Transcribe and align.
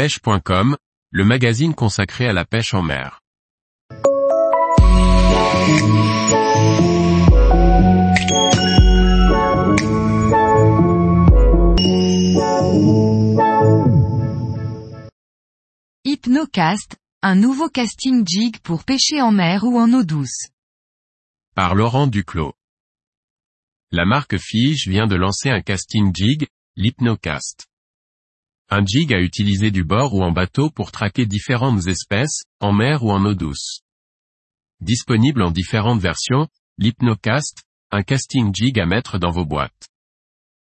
pêche.com, 0.00 0.78
le 1.10 1.24
magazine 1.26 1.74
consacré 1.74 2.26
à 2.26 2.32
la 2.32 2.46
pêche 2.46 2.72
en 2.72 2.80
mer. 2.80 3.20
Hypnocast, 16.06 16.96
un 17.20 17.34
nouveau 17.34 17.68
casting 17.68 18.26
jig 18.26 18.58
pour 18.62 18.84
pêcher 18.84 19.20
en 19.20 19.32
mer 19.32 19.64
ou 19.64 19.78
en 19.78 19.92
eau 19.92 20.02
douce. 20.02 20.48
Par 21.54 21.74
Laurent 21.74 22.06
Duclos. 22.06 22.54
La 23.90 24.06
marque 24.06 24.38
Fige 24.38 24.88
vient 24.88 25.06
de 25.06 25.16
lancer 25.16 25.50
un 25.50 25.60
casting 25.60 26.10
jig, 26.14 26.46
l'Hypnocast. 26.76 27.69
Un 28.72 28.84
jig 28.86 29.12
à 29.12 29.20
utiliser 29.20 29.72
du 29.72 29.82
bord 29.82 30.14
ou 30.14 30.22
en 30.22 30.30
bateau 30.30 30.70
pour 30.70 30.92
traquer 30.92 31.26
différentes 31.26 31.88
espèces, 31.88 32.44
en 32.60 32.72
mer 32.72 33.02
ou 33.02 33.10
en 33.10 33.24
eau 33.24 33.34
douce. 33.34 33.80
Disponible 34.80 35.42
en 35.42 35.50
différentes 35.50 36.00
versions, 36.00 36.46
l'Hypnocast, 36.78 37.64
un 37.90 38.02
casting 38.04 38.54
jig 38.54 38.78
à 38.78 38.86
mettre 38.86 39.18
dans 39.18 39.32
vos 39.32 39.44
boîtes. 39.44 39.88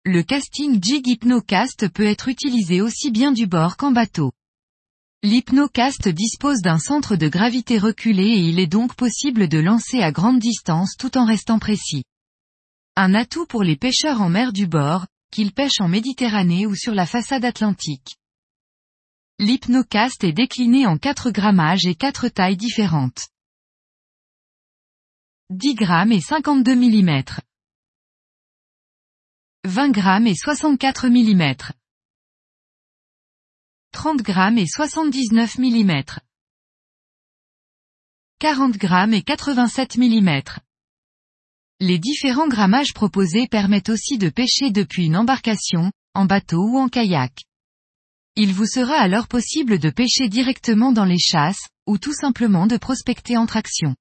Le 0.05 0.23
casting 0.23 0.81
jig 0.81 1.07
Hypnocast 1.09 1.89
peut 1.93 2.07
être 2.07 2.29
utilisé 2.29 2.81
aussi 2.81 3.11
bien 3.11 3.33
du 3.33 3.48
bord 3.48 3.77
qu'en 3.77 3.91
bateau. 3.91 4.31
L'Hypnocast 5.25 6.09
dispose 6.09 6.62
d'un 6.62 6.79
centre 6.79 7.17
de 7.17 7.29
gravité 7.29 7.77
reculé 7.77 8.23
et 8.23 8.48
il 8.48 8.61
est 8.61 8.69
donc 8.69 8.95
possible 8.95 9.48
de 9.48 9.59
lancer 9.59 10.01
à 10.01 10.12
grande 10.12 10.39
distance 10.39 10.95
tout 10.97 11.19
en 11.19 11.27
restant 11.27 11.59
précis. 11.59 12.05
Un 12.95 13.15
atout 13.15 13.47
pour 13.47 13.65
les 13.65 13.77
pêcheurs 13.77 14.23
en 14.23 14.29
mer 14.29 14.53
du 14.53 14.69
bord, 14.69 15.07
qu'ils 15.30 15.52
pêchent 15.52 15.80
en 15.80 15.89
Méditerranée 15.89 16.66
ou 16.66 16.75
sur 16.75 16.95
la 16.95 17.07
façade 17.07 17.45
atlantique. 17.45 18.16
L'Hypnocast 19.39 20.25
est 20.25 20.33
décliné 20.33 20.87
en 20.87 20.98
4 20.98 21.30
grammages 21.30 21.87
et 21.87 21.95
4 21.95 22.29
tailles 22.29 22.56
différentes. 22.56 23.28
10 25.51 25.75
grammes 25.75 26.12
et 26.12 26.20
52 26.20 26.75
mm. 26.77 27.23
20 29.64 29.91
grammes 29.91 30.27
et 30.27 30.34
64 30.34 31.08
mm. 31.08 31.55
30 33.92 34.23
grammes 34.23 34.58
et 34.58 34.67
79 34.67 35.58
mm. 35.58 36.03
40 38.39 38.77
grammes 38.77 39.14
et 39.14 39.23
87 39.23 39.97
mm. 39.98 40.42
Les 41.83 41.98
différents 41.98 42.47
grammages 42.47 42.92
proposés 42.92 43.48
permettent 43.48 43.89
aussi 43.89 44.19
de 44.19 44.28
pêcher 44.28 44.70
depuis 44.70 45.06
une 45.06 45.17
embarcation, 45.17 45.91
en 46.14 46.27
bateau 46.27 46.62
ou 46.62 46.78
en 46.78 46.91
kayak. 46.91 47.33
Il 48.36 48.53
vous 48.53 48.67
sera 48.67 48.97
alors 48.97 49.28
possible 49.28 49.78
de 49.78 49.89
pêcher 49.89 50.28
directement 50.28 50.92
dans 50.92 51.06
les 51.06 51.19
chasses, 51.19 51.69
ou 51.86 51.97
tout 51.97 52.12
simplement 52.12 52.67
de 52.67 52.77
prospecter 52.77 53.39
en 53.39 53.47
traction. 53.47 53.97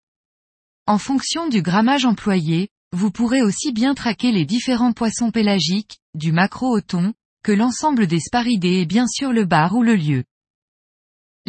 En 0.88 0.97
fonction 0.97 1.47
du 1.47 1.61
grammage 1.61 2.03
employé, 2.03 2.67
vous 2.91 3.11
pourrez 3.11 3.41
aussi 3.41 3.72
bien 3.72 3.94
traquer 3.94 4.33
les 4.33 4.45
différents 4.45 4.91
poissons 4.91 5.31
pélagiques, 5.31 6.00
du 6.16 6.33
maquereau 6.33 6.75
au 6.75 6.81
thon, 6.81 7.13
que 7.44 7.53
l'ensemble 7.53 8.07
des 8.07 8.19
sparidés 8.19 8.81
et 8.81 8.85
bien 8.85 9.07
sûr 9.07 9.31
le 9.31 9.45
bar 9.45 9.73
ou 9.73 9.83
le 9.83 9.95
lieu. 9.95 10.25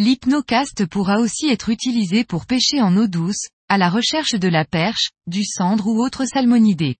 L'hypnocast 0.01 0.87
pourra 0.87 1.19
aussi 1.19 1.49
être 1.51 1.69
utilisé 1.69 2.25
pour 2.25 2.47
pêcher 2.47 2.81
en 2.81 2.97
eau 2.97 3.07
douce, 3.07 3.49
à 3.69 3.77
la 3.77 3.91
recherche 3.91 4.33
de 4.33 4.49
la 4.49 4.65
perche, 4.65 5.11
du 5.27 5.45
cendre 5.45 5.89
ou 5.89 6.03
autre 6.03 6.25
salmonidés. 6.25 6.97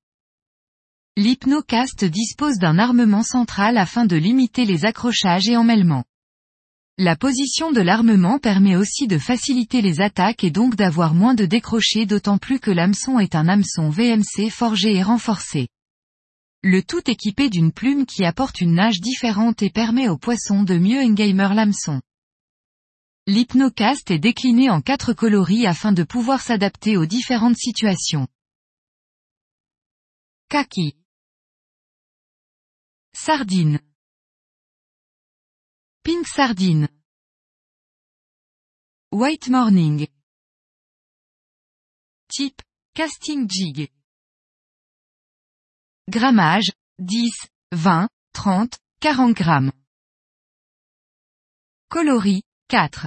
L'hypnocast 1.17 2.05
dispose 2.05 2.59
d'un 2.59 2.79
armement 2.79 3.23
central 3.23 3.79
afin 3.79 4.05
de 4.05 4.17
limiter 4.17 4.67
les 4.67 4.85
accrochages 4.85 5.49
et 5.49 5.57
emmêlements. 5.57 6.05
La 6.99 7.17
position 7.17 7.73
de 7.73 7.81
l'armement 7.81 8.39
permet 8.39 8.77
aussi 8.77 9.07
de 9.07 9.17
faciliter 9.17 9.81
les 9.81 10.03
attaques 10.03 10.45
et 10.45 10.51
donc 10.51 10.77
d'avoir 10.77 11.15
moins 11.15 11.33
de 11.33 11.47
décrochés 11.47 12.05
d'autant 12.05 12.37
plus 12.37 12.61
que 12.61 12.71
l'hameçon 12.71 13.19
est 13.19 13.35
un 13.35 13.49
hameçon 13.49 13.89
VMC 13.89 14.51
forgé 14.51 14.95
et 14.95 15.03
renforcé. 15.03 15.69
Le 16.63 16.83
tout 16.83 17.11
équipé 17.11 17.49
d'une 17.49 17.73
plume 17.73 18.05
qui 18.05 18.27
apporte 18.27 18.61
une 18.61 18.75
nage 18.75 19.01
différente 19.01 19.63
et 19.63 19.71
permet 19.71 20.11
aux 20.11 20.19
poissons 20.19 20.65
de 20.65 20.77
mieux 20.77 21.01
engamer 21.01 21.55
l'hameçon. 21.55 22.03
L'hypnocast 23.31 24.11
est 24.11 24.19
décliné 24.19 24.71
en 24.71 24.83
quatre 24.83 25.13
coloris 25.13 25.65
afin 25.65 25.93
de 25.93 26.03
pouvoir 26.03 26.41
s'adapter 26.41 26.97
aux 26.97 27.07
différentes 27.07 27.57
situations. 27.57 28.27
Kaki. 30.49 30.97
Sardine. 33.13 33.79
Pink 36.03 36.27
sardine. 36.27 36.89
White 39.13 39.49
morning. 39.49 40.09
Type, 42.27 42.61
casting 42.95 43.49
jig. 43.49 43.93
Grammage, 46.09 46.73
10, 46.99 47.31
20, 47.71 48.09
30, 48.33 48.77
40 48.99 49.37
grammes. 49.37 49.73
Coloris, 51.89 52.43
4. 52.67 53.07